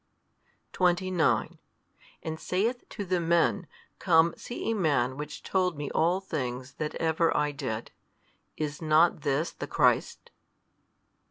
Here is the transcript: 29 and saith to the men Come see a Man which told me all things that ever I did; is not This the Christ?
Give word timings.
29 0.73 1.59
and 2.23 2.39
saith 2.39 2.89
to 2.89 3.05
the 3.05 3.19
men 3.19 3.67
Come 3.99 4.33
see 4.35 4.71
a 4.71 4.73
Man 4.73 5.15
which 5.15 5.43
told 5.43 5.77
me 5.77 5.91
all 5.91 6.19
things 6.19 6.73
that 6.79 6.95
ever 6.95 7.37
I 7.37 7.51
did; 7.51 7.91
is 8.57 8.81
not 8.81 9.21
This 9.21 9.51
the 9.51 9.67
Christ? 9.67 10.31